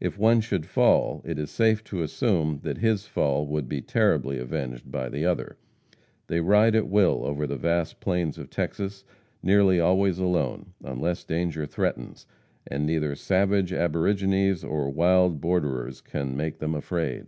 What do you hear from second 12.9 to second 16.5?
savage aborigines or wild borderers can